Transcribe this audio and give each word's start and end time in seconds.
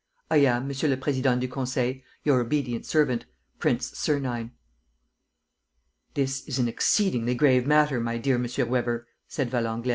"I 0.31 0.37
am, 0.37 0.67
Monsieur 0.67 0.89
le 0.89 0.97
Président 0.97 1.39
du 1.39 1.47
Conseil, 1.47 2.01
"Your 2.23 2.41
obedient 2.41 2.87
servant, 2.87 3.25
"PRINCE 3.59 3.91
SERNINE." 3.95 4.49
"This 6.15 6.41
is 6.47 6.57
an 6.57 6.67
exceedingly 6.67 7.35
grave 7.35 7.67
matter, 7.67 7.99
my 7.99 8.17
dear 8.17 8.37
M. 8.43 8.47
Weber," 8.67 9.05
said 9.27 9.51
Valenglay. 9.51 9.89